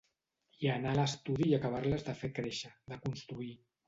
[0.63, 3.51] I anar a l’estudi i acabar-les de fer créixer, de construir.